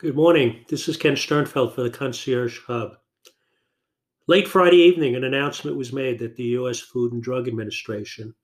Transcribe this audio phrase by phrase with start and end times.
[0.00, 0.64] Good morning.
[0.66, 2.96] This is Ken Sternfeld for the Concierge Hub.
[4.28, 6.80] Late Friday evening, an announcement was made that the U.S.
[6.80, 8.34] Food and Drug Administration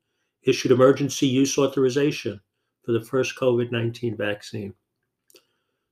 [0.43, 2.39] issued emergency use authorization
[2.85, 4.75] for the first COVID 19 vaccine.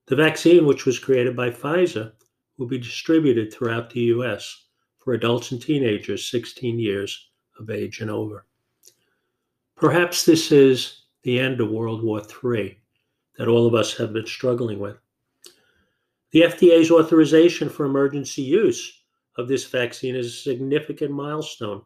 [0.05, 2.11] The vaccine, which was created by Pfizer,
[2.59, 4.67] will be distributed throughout the U.S.
[4.99, 8.45] for adults and teenagers 16 years of age and over.
[9.75, 12.77] Perhaps this is the end of World War III
[13.39, 14.97] that all of us have been struggling with.
[16.35, 19.03] The FDA's authorization for emergency use
[19.37, 21.81] of this vaccine is a significant milestone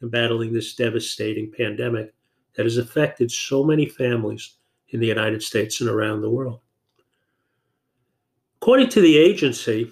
[0.00, 2.14] in battling this devastating pandemic
[2.54, 4.54] that has affected so many families
[4.88, 6.60] in the United States and around the world.
[8.62, 9.90] According to the agency,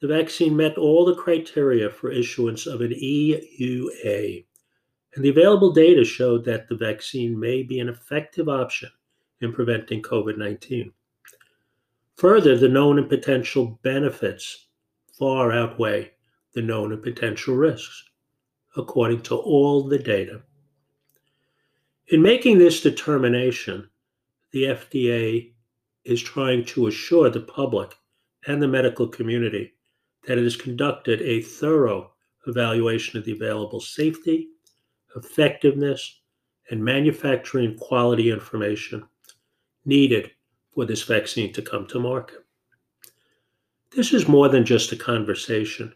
[0.00, 4.44] the vaccine met all the criteria for issuance of an EUA,
[5.16, 8.90] and the available data showed that the vaccine may be an effective option
[9.40, 10.92] in preventing COVID 19.
[12.22, 14.68] Further, the known and potential benefits
[15.18, 16.12] far outweigh
[16.52, 18.04] the known and potential risks,
[18.76, 20.40] according to all the data.
[22.06, 23.90] In making this determination,
[24.52, 25.52] the FDA
[26.04, 27.96] is trying to assure the public
[28.46, 29.74] and the medical community
[30.28, 32.12] that it has conducted a thorough
[32.46, 34.46] evaluation of the available safety,
[35.16, 36.20] effectiveness,
[36.70, 39.08] and manufacturing quality information
[39.84, 40.30] needed
[40.74, 42.44] for this vaccine to come to market.
[43.94, 45.94] This is more than just a conversation.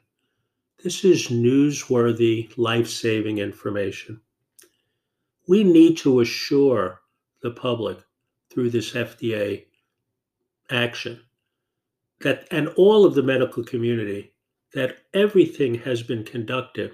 [0.83, 4.21] This is newsworthy, life saving information.
[5.49, 7.01] We need to assure
[7.43, 7.99] the public
[8.51, 9.65] through this FDA
[10.71, 11.21] action
[12.21, 14.33] that and all of the medical community
[14.75, 16.93] that everything has been conducted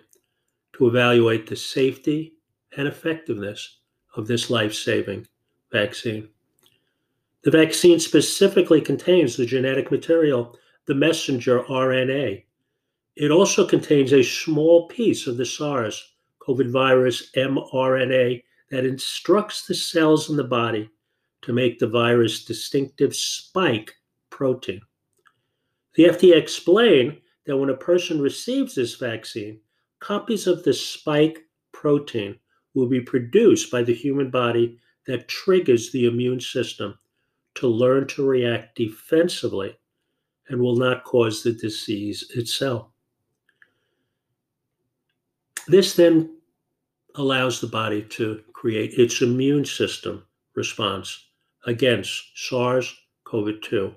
[0.74, 2.34] to evaluate the safety
[2.76, 3.78] and effectiveness
[4.14, 5.26] of this life-saving
[5.70, 6.28] vaccine.
[7.44, 12.44] The vaccine specifically contains the genetic material, the messenger RNA.
[13.16, 19.74] It also contains a small piece of the SARS COVID virus mRNA that instructs the
[19.74, 20.88] cells in the body
[21.42, 23.96] to make the virus distinctive spike
[24.30, 24.80] protein.
[25.94, 29.60] The FDA explained that when a person receives this vaccine,
[29.98, 32.38] copies of the spike protein
[32.74, 36.96] will be produced by the human body that triggers the immune system
[37.54, 39.76] to learn to react defensively
[40.48, 42.88] and will not cause the disease itself.
[45.68, 46.36] This then
[47.14, 50.24] allows the body to create its immune system
[50.54, 51.26] response
[51.66, 53.94] against SARS CoV 2.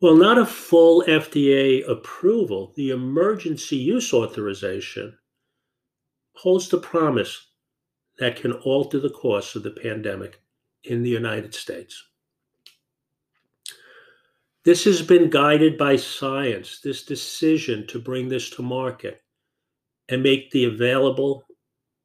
[0.00, 5.18] Well, not a full FDA approval, the emergency use authorization
[6.34, 7.46] holds the promise
[8.18, 10.42] that can alter the course of the pandemic
[10.86, 12.02] in the United States.
[14.64, 19.22] This has been guided by science, this decision to bring this to market
[20.08, 21.46] and make the available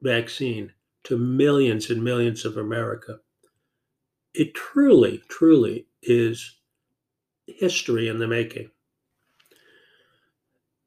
[0.02, 0.72] vaccine
[1.06, 3.18] to millions and millions of America.
[4.34, 6.60] It truly, truly is
[7.48, 8.70] history in the making.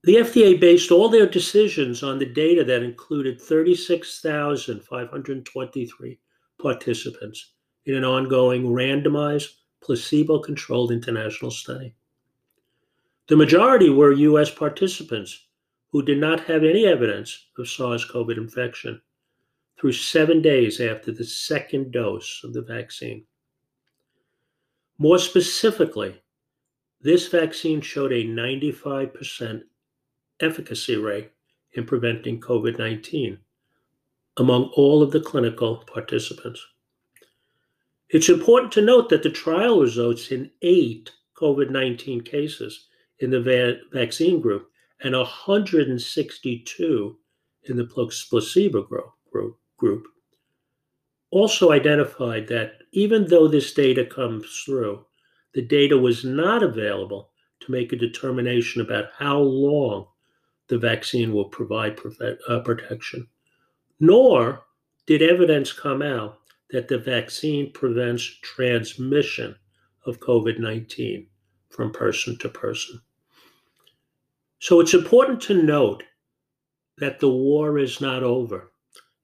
[0.04, 6.18] The FDA based all their decisions on the data that included 36,523
[6.60, 7.52] participants
[7.86, 9.50] in an ongoing randomized,
[9.82, 11.94] placebo controlled international study.
[13.28, 15.46] The majority were US participants
[15.90, 19.00] who did not have any evidence of SARS CoV infection
[19.78, 23.24] through seven days after the second dose of the vaccine.
[24.98, 26.22] More specifically,
[27.00, 29.62] this vaccine showed a 95%
[30.40, 31.30] efficacy rate
[31.72, 33.38] in preventing COVID 19
[34.38, 36.64] among all of the clinical participants.
[38.14, 42.86] It's important to note that the trial results in eight COVID 19 cases
[43.18, 44.70] in the va- vaccine group
[45.02, 47.18] and 162
[47.64, 50.04] in the placebo group, group.
[51.32, 55.04] Also identified that even though this data comes through,
[55.52, 57.32] the data was not available
[57.62, 60.06] to make a determination about how long
[60.68, 61.98] the vaccine will provide
[62.48, 63.26] uh, protection,
[63.98, 64.62] nor
[65.04, 66.38] did evidence come out
[66.74, 69.54] that the vaccine prevents transmission
[70.06, 71.24] of COVID 19
[71.70, 73.00] from person to person.
[74.58, 76.02] So it's important to note
[76.98, 78.72] that the war is not over.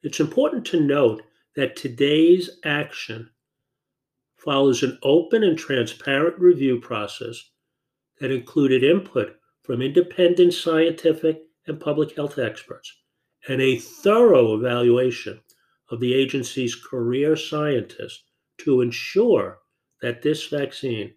[0.05, 1.23] It's important to note
[1.57, 3.29] that today's action
[4.37, 7.51] follows an open and transparent review process
[8.21, 12.97] that included input from independent scientific and public health experts
[13.49, 15.41] and a thorough evaluation
[15.91, 18.25] of the agency's career scientists
[18.59, 19.59] to ensure
[20.03, 21.13] that this vaccine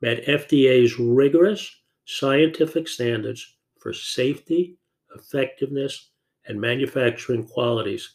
[0.00, 4.76] met FDA's rigorous scientific standards for safety,
[5.16, 6.10] effectiveness,
[6.46, 8.14] and manufacturing qualities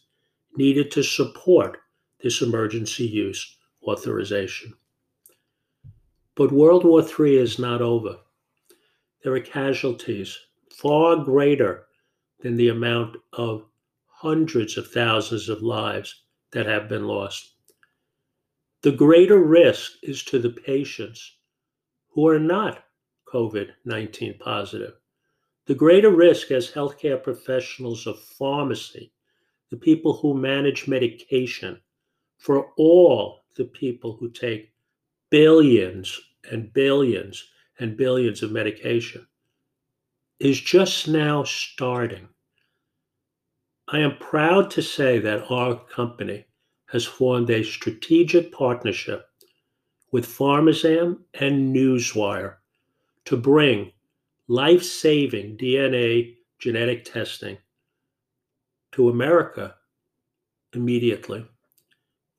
[0.55, 1.77] needed to support
[2.21, 4.73] this emergency use authorization.
[6.35, 8.17] But World War III is not over.
[9.23, 10.37] There are casualties
[10.71, 11.87] far greater
[12.41, 13.65] than the amount of
[14.21, 17.53] hundreds of thousands of lives that have been lost.
[18.81, 21.37] The greater risk is to the patients
[22.09, 22.83] who are not
[23.31, 24.95] COVID 19 positive.
[25.67, 29.11] The greater risk as healthcare professionals of pharmacy,
[29.69, 31.79] the people who manage medication,
[32.39, 34.71] for all the people who take
[35.29, 36.19] billions
[36.49, 37.47] and billions
[37.77, 39.27] and billions of medication,
[40.39, 42.29] is just now starting.
[43.89, 46.45] I am proud to say that our company
[46.87, 49.29] has formed a strategic partnership
[50.11, 52.55] with Pharmazam and Newswire
[53.25, 53.93] to bring
[54.49, 57.57] life saving DNA genetic testing
[58.91, 59.75] to America
[60.73, 61.45] immediately.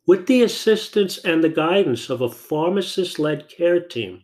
[0.07, 4.23] With the assistance and the guidance of a pharmacist led care team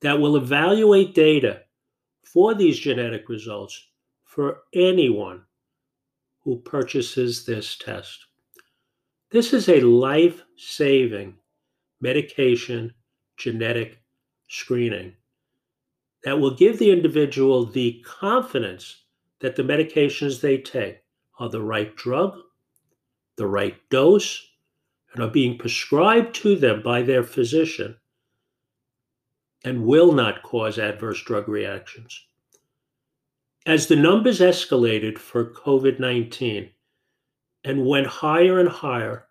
[0.00, 1.64] that will evaluate data
[2.24, 3.88] for these genetic results
[4.24, 5.42] for anyone
[6.50, 8.26] who purchases this test.
[9.30, 11.36] This is a life saving
[12.00, 12.92] medication
[13.36, 14.00] genetic
[14.48, 15.14] screening
[16.24, 19.04] that will give the individual the confidence
[19.38, 21.04] that the medications they take
[21.38, 22.36] are the right drug,
[23.36, 24.44] the right dose,
[25.14, 27.96] and are being prescribed to them by their physician
[29.64, 32.26] and will not cause adverse drug reactions.
[33.70, 36.70] As the numbers escalated for COVID 19
[37.62, 39.28] and went higher and higher,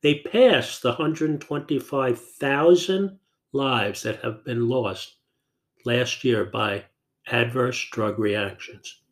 [0.00, 3.18] they passed the 125,000
[3.52, 5.16] lives that have been lost
[5.84, 6.86] last year by
[7.26, 9.02] adverse drug reactions.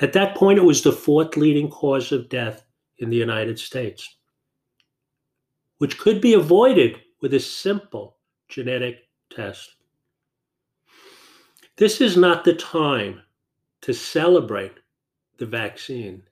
[0.00, 2.64] At that point, it was the fourth leading cause of death
[3.00, 4.16] in the United States,
[5.76, 8.16] which could be avoided with a simple
[8.48, 9.76] genetic test.
[11.76, 13.20] This is not the time
[13.82, 14.78] to celebrate
[15.38, 16.22] the vaccine.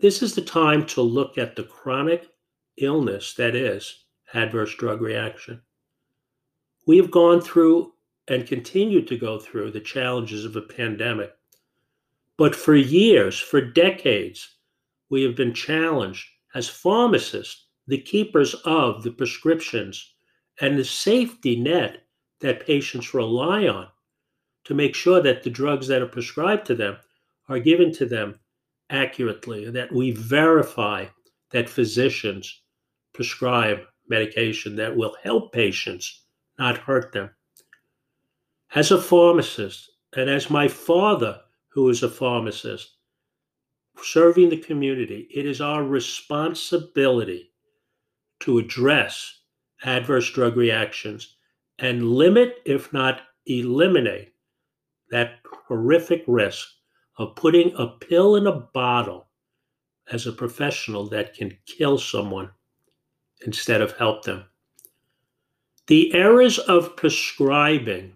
[0.00, 2.28] This is the time to look at the chronic
[2.76, 4.04] illness that is
[4.34, 5.60] adverse drug reaction.
[6.86, 7.92] We have gone through
[8.28, 11.32] and continue to go through the challenges of a pandemic.
[12.36, 14.56] But for years, for decades,
[15.10, 20.14] we have been challenged as pharmacists, the keepers of the prescriptions
[20.60, 22.04] and the safety net
[22.40, 23.88] that patients rely on
[24.68, 26.94] to make sure that the drugs that are prescribed to them
[27.48, 28.38] are given to them
[28.90, 31.06] accurately, that we verify
[31.50, 32.60] that physicians
[33.14, 33.80] prescribe
[34.10, 36.24] medication that will help patients,
[36.58, 37.30] not hurt them.
[38.74, 42.98] As a pharmacist, and as my father, who is a pharmacist,
[44.02, 47.52] serving the community, it is our responsibility
[48.40, 49.40] to address
[49.82, 51.36] adverse drug reactions
[51.78, 54.34] and limit, if not eliminate,
[55.10, 56.68] that horrific risk
[57.16, 59.28] of putting a pill in a bottle
[60.10, 62.50] as a professional that can kill someone
[63.44, 64.44] instead of help them.
[65.86, 68.14] The errors of prescribing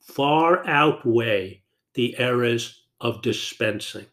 [0.00, 1.62] far outweigh
[1.94, 4.06] the errors of dispensing.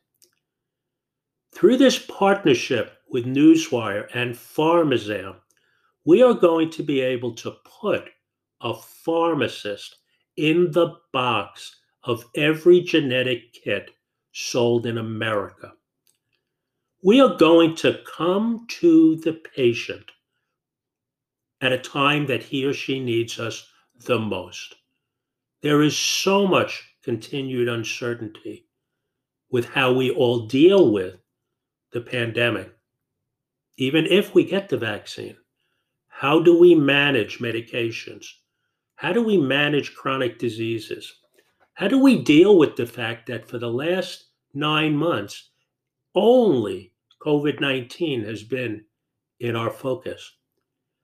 [1.54, 5.36] Through this partnership with Newswire and Pharmazam,
[6.06, 8.10] we are going to be able to put
[8.62, 9.98] a pharmacist
[10.38, 13.92] in the box of every genetic kit
[14.32, 15.74] sold in America.
[17.04, 20.12] We are going to come to the patient
[21.62, 23.68] at a time that he or she needs us
[24.06, 24.76] the most.
[25.62, 28.68] There is so much continued uncertainty
[29.50, 31.18] with how we all deal with
[31.92, 32.74] the pandemic.
[33.78, 35.38] Even if we get the vaccine,
[36.08, 38.26] how do we manage medications?
[38.96, 41.14] How do we manage chronic diseases?
[41.76, 45.50] How do we deal with the fact that for the last nine months,
[46.14, 48.86] only COVID 19 has been
[49.40, 50.36] in our focus?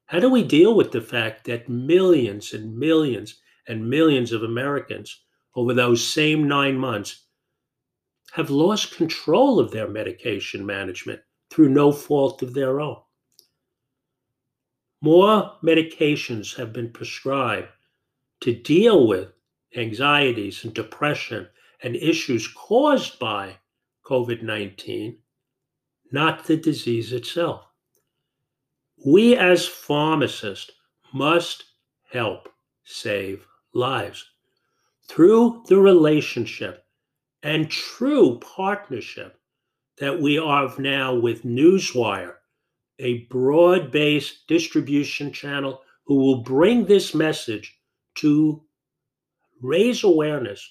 [0.06, 5.24] How do we deal with the fact that millions and millions and millions of Americans
[5.56, 7.26] over those same nine months
[8.34, 12.98] have lost control of their medication management through no fault of their own.
[15.02, 17.70] More medications have been prescribed
[18.42, 19.30] to deal with
[19.76, 21.48] anxieties and depression
[21.84, 23.58] and issues caused by
[24.06, 25.18] COVID 19,
[26.12, 27.66] not the disease itself.
[29.06, 30.72] We as pharmacists
[31.14, 31.66] must
[32.12, 32.50] help
[32.84, 34.26] save lives.
[35.08, 36.86] Through the relationship
[37.44, 39.40] and true partnership
[40.00, 42.36] that we have now with Newswire,
[43.00, 47.80] a broad based distribution channel who will bring this message
[48.16, 48.64] to
[49.62, 50.68] raise awareness,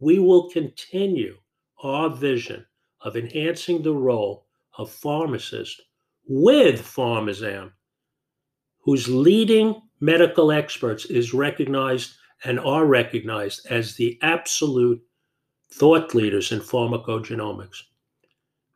[0.00, 1.36] we will continue
[1.82, 2.64] our vision
[3.00, 4.46] of enhancing the role
[4.78, 5.80] of pharmacists
[6.26, 7.72] with Pharmazam,
[8.80, 15.00] whose leading medical experts is recognized and are recognized as the absolute
[15.72, 17.82] thought leaders in pharmacogenomics.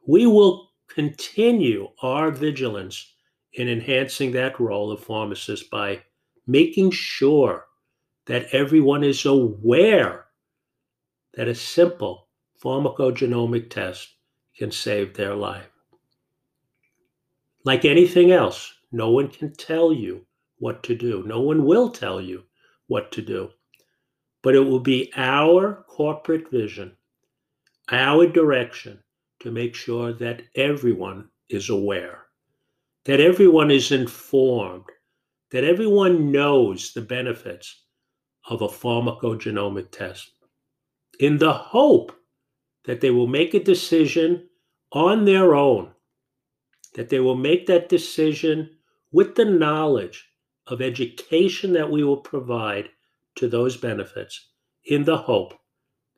[0.07, 3.15] We will continue our vigilance
[3.55, 6.03] in enhancing that role of pharmacists by
[6.47, 7.67] making sure
[8.27, 10.27] that everyone is aware
[11.35, 12.29] that a simple
[12.63, 14.15] pharmacogenomic test
[14.57, 15.71] can save their life.
[17.65, 20.27] Like anything else, no one can tell you
[20.59, 21.23] what to do.
[21.27, 22.45] No one will tell you
[22.87, 23.51] what to do.
[24.43, 26.97] But it will be our corporate vision,
[27.91, 29.03] our direction
[29.41, 32.27] to make sure that everyone is aware,
[33.05, 34.85] that everyone is informed,
[35.51, 37.86] that everyone knows the benefits
[38.49, 40.31] of a pharmacogenomic test
[41.19, 42.13] in the hope
[42.85, 44.49] that they will make a decision
[44.93, 45.91] on their own,
[46.95, 48.71] that they will make that decision
[49.13, 50.29] with the knowledge
[50.67, 52.89] of education that we will provide
[53.35, 54.49] to those benefits
[54.85, 55.55] in the hope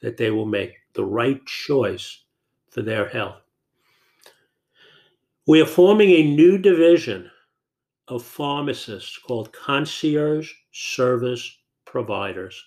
[0.00, 2.24] that they will make the right choice
[2.70, 3.40] for their health.
[5.46, 7.30] We are forming a new division
[8.06, 11.58] of pharmacists called concierge service
[11.90, 12.62] providers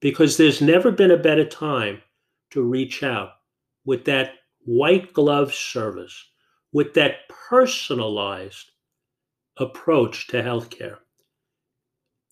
[0.00, 2.02] because there's never been a better time
[2.50, 3.30] to reach out
[3.86, 4.34] with that
[4.66, 6.24] white glove service,
[6.72, 8.70] with that personalized
[9.56, 10.98] approach to healthcare.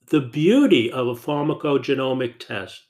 [0.08, 2.82] The beauty of a pharmacogenomic test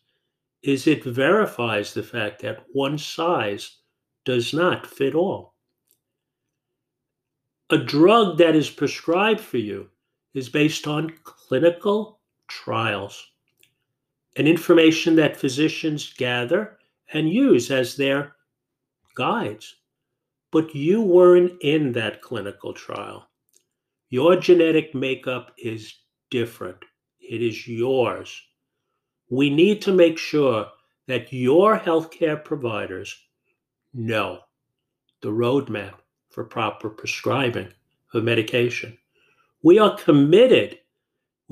[0.62, 3.79] is it verifies the fact that one size
[4.25, 5.55] does not fit all.
[7.71, 9.89] A drug that is prescribed for you
[10.35, 12.21] is based on clinical
[12.64, 13.32] trials
[14.37, 16.78] and information that physicians gather
[17.12, 18.37] and use as their
[19.14, 19.76] guides.
[20.50, 23.26] But you weren't in that clinical trial.
[24.11, 25.94] Your genetic makeup is
[26.30, 26.78] different,
[27.21, 28.40] it is yours.
[29.30, 30.66] We need to make sure
[31.09, 33.16] that your healthcare providers
[33.94, 34.40] know
[35.23, 35.94] the roadmap
[36.30, 37.68] for proper prescribing
[38.12, 38.97] of medication.
[39.62, 40.78] We are committed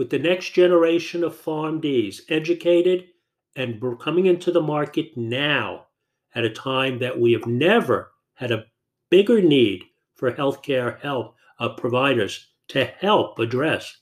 [0.00, 3.08] with the next generation of PharmDs educated
[3.54, 5.88] and coming into the market now
[6.34, 8.64] at a time that we have never had a
[9.10, 13.94] bigger need for healthcare help uh, providers to help address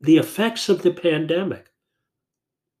[0.00, 1.66] the effects of the pandemic.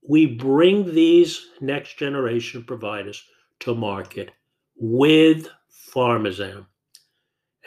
[0.08, 3.22] We bring these next generation providers
[3.60, 4.30] to market
[4.74, 5.48] with
[5.94, 6.64] Pharmazam.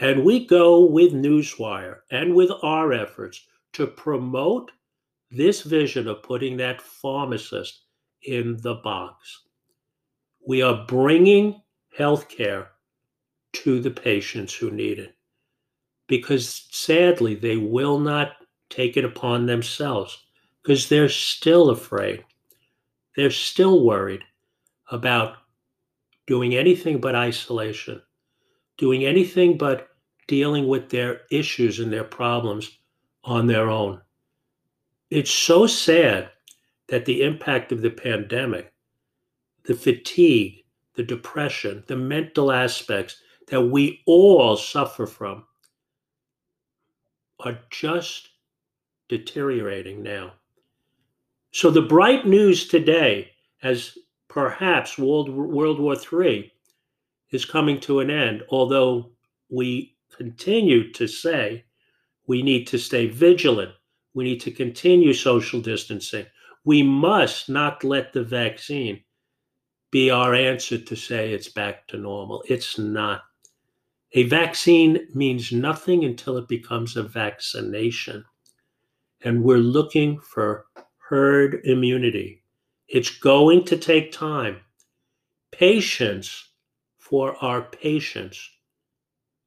[0.01, 3.45] And we go with Newswire and with our efforts
[3.79, 4.71] to promote
[5.31, 7.85] this vision of putting that pharmacist
[8.23, 9.43] in the box.
[10.45, 11.61] We are bringing
[11.97, 12.67] healthcare
[13.53, 15.15] to the patients who need it
[16.07, 18.33] because sadly they will not
[18.69, 20.25] take it upon themselves
[20.61, 22.25] because they're still afraid.
[23.15, 24.23] They're still worried
[24.91, 25.37] about
[26.27, 28.01] doing anything but isolation,
[28.77, 29.87] doing anything but
[30.27, 32.78] dealing with their issues and their problems
[33.29, 34.01] on their own.
[35.11, 36.31] It's so sad
[36.87, 38.73] that the impact of the pandemic,
[39.65, 40.63] the fatigue,
[40.95, 43.17] the depression, the mental aspects
[43.47, 45.45] that we all suffer from
[47.41, 48.29] are just
[49.09, 50.33] deteriorating now.
[51.51, 53.29] So, the bright news today,
[53.61, 53.95] as
[54.27, 56.51] perhaps World, World War III
[57.29, 59.11] is coming to an end, although
[59.49, 61.63] we continue to say
[62.29, 63.71] we need to stay vigilant.
[64.13, 66.27] We need to continue social distancing.
[66.63, 69.01] We must not let the vaccine
[69.91, 72.43] be our answer to say it's back to normal.
[72.47, 73.21] It's not.
[74.13, 78.23] A vaccine means nothing until it becomes a vaccination.
[79.21, 80.67] And we're looking for
[80.97, 82.43] herd immunity.
[82.87, 84.57] It's going to take time.
[85.51, 86.51] Patience
[86.99, 88.47] for our patients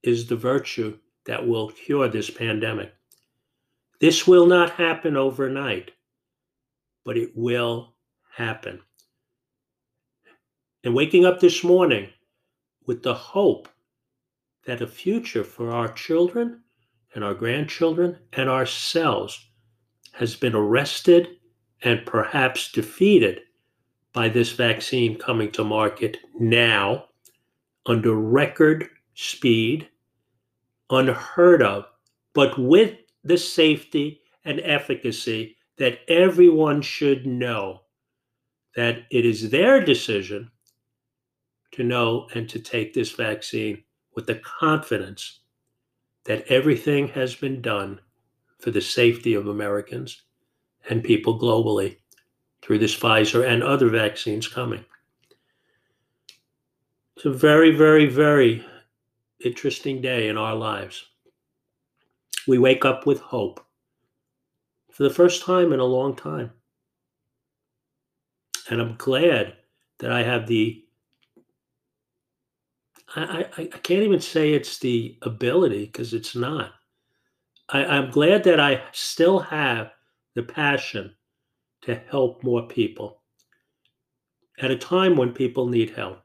[0.03, 2.93] is the virtue that will cure this pandemic.
[4.01, 5.93] This will not happen overnight,
[7.05, 7.95] but it will
[8.35, 8.81] happen.
[10.85, 12.09] And waking up this morning
[12.87, 13.69] with the hope
[14.67, 16.63] that a future for our children
[17.15, 19.49] and our grandchildren and ourselves
[20.13, 21.29] has been arrested
[21.83, 23.41] and perhaps defeated
[24.13, 27.07] by this vaccine coming to market now
[27.87, 29.89] under record speed,
[30.93, 31.87] unheard of,
[32.35, 37.81] but with the safety and efficacy that everyone should know
[38.77, 40.51] that it is their decision
[41.73, 43.83] to know and to take this vaccine
[44.15, 45.41] with the confidence
[46.25, 47.99] that everything has been done
[48.61, 50.23] for the safety of Americans
[50.89, 51.97] and people globally
[52.61, 54.85] through this Pfizer and other vaccines coming.
[57.17, 58.65] It's a very, very, very
[59.45, 61.05] interesting day in our lives.
[62.47, 63.65] We wake up with hope
[64.91, 66.51] for the first time in a long time.
[68.71, 69.55] And I'm glad
[69.99, 70.85] that I have the
[73.15, 76.73] I, I, I can't even say it's the ability because it's not.
[77.69, 79.93] I, I'm glad that I still have
[80.35, 81.15] the passion
[81.83, 83.21] to help more people
[84.61, 86.22] at a time when people need help.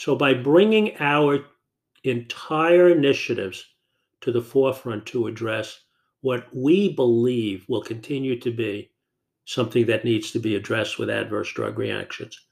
[0.00, 1.44] So, by bringing our
[2.04, 3.62] entire initiatives
[4.22, 5.78] to the forefront to address
[6.22, 8.92] what we believe will continue to be
[9.44, 12.46] something that needs to be addressed with adverse drug reactions,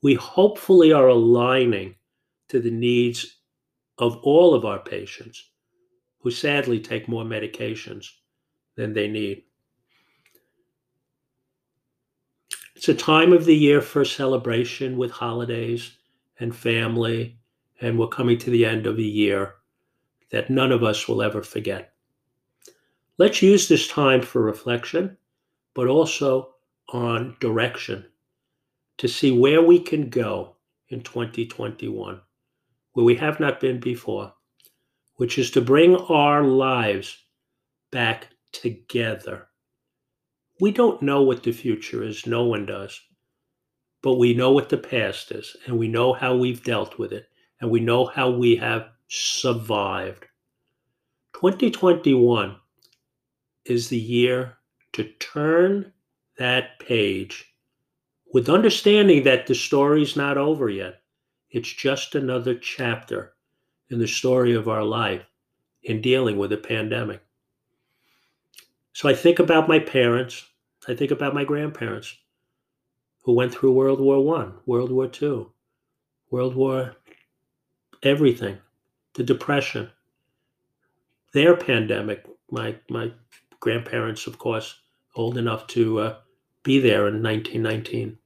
[0.00, 1.96] we hopefully are aligning
[2.48, 3.40] to the needs
[3.98, 5.50] of all of our patients
[6.20, 8.06] who sadly take more medications
[8.76, 9.42] than they need.
[12.74, 15.98] It's a time of the year for celebration with holidays
[16.40, 17.38] and family,
[17.80, 19.54] and we're coming to the end of a year
[20.30, 21.92] that none of us will ever forget.
[23.18, 25.16] Let's use this time for reflection,
[25.74, 26.54] but also
[26.88, 28.06] on direction
[28.98, 30.56] to see where we can go
[30.88, 32.20] in 2021,
[32.92, 34.32] where we have not been before,
[35.16, 37.16] which is to bring our lives
[37.90, 39.50] back together
[40.60, 42.26] we don't know what the future is.
[42.26, 43.00] No one does.
[44.02, 47.28] But we know what the past is, and we know how we've dealt with it,
[47.60, 50.26] and we know how we have survived.
[51.34, 52.56] 2021
[53.64, 54.56] is the year
[54.92, 55.92] to turn
[56.38, 57.54] that page
[58.32, 61.02] with understanding that the story's not over yet.
[61.50, 63.34] It's just another chapter
[63.90, 65.22] in the story of our life
[65.82, 67.20] in dealing with a pandemic.
[68.92, 70.46] So I think about my parents,
[70.88, 72.16] I think about my grandparents
[73.22, 75.52] who went through World War One, World War Two,
[76.30, 76.96] World War
[78.02, 78.58] everything,
[79.14, 79.90] the Depression,
[81.32, 82.26] their pandemic.
[82.50, 83.12] My my
[83.60, 84.80] grandparents, of course,
[85.14, 86.16] old enough to uh,
[86.62, 88.18] be there in 1919.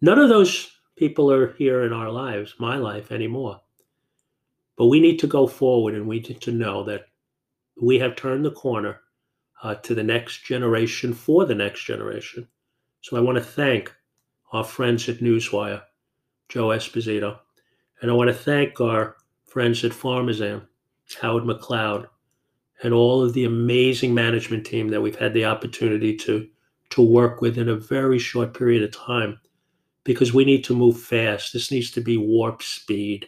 [0.00, 3.60] None of those people are here in our lives, my life anymore.
[4.76, 7.06] But we need to go forward and we need to know that
[7.80, 9.00] we have turned the corner
[9.62, 12.48] uh, to the next generation for the next generation.
[13.02, 13.92] So I want to thank
[14.52, 15.82] our friends at Newswire,
[16.48, 17.36] Joe Esposito,
[18.00, 20.66] and I want to thank our friends at Pharmazam,
[21.20, 22.06] Howard McLeod,
[22.84, 26.48] and all of the amazing management team that we've had the opportunity to
[26.90, 29.40] to work with in a very short period of time
[30.04, 31.52] because we need to move fast.
[31.52, 33.26] This needs to be warp speed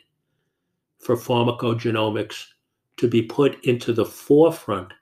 [0.98, 2.44] for pharmacogenomics
[2.98, 4.92] to be put into the forefront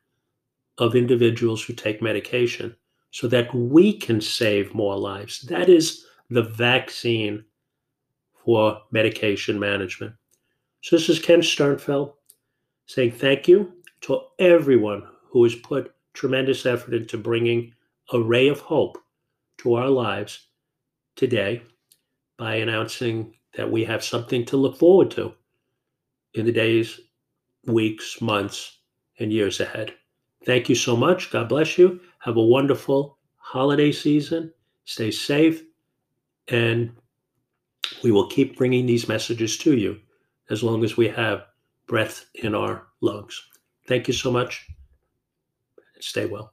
[0.78, 2.74] of individuals who take medication
[3.12, 5.42] so that we can save more lives.
[5.42, 7.44] That is the vaccine
[8.44, 10.14] for medication management.
[10.81, 12.14] So, this is Ken Sternfeld
[12.87, 13.72] saying thank you
[14.03, 17.72] to everyone who has put tremendous effort into bringing
[18.12, 18.98] a ray of hope
[19.59, 20.48] to our lives
[21.14, 21.62] today
[22.38, 25.33] by announcing that we have something to look forward to
[26.35, 26.98] in the days,
[27.66, 28.79] weeks, months,
[29.20, 29.94] and years ahead.
[30.44, 31.31] Thank you so much.
[31.31, 32.00] God bless you.
[32.20, 34.52] Have a wonderful holiday season.
[34.85, 35.62] Stay safe.
[36.48, 36.92] And
[38.02, 40.00] we will keep bringing these messages to you
[40.50, 41.46] as long as we have
[41.87, 43.40] breath in our lungs.
[43.87, 44.66] Thank you so much.
[46.00, 46.52] Stay well.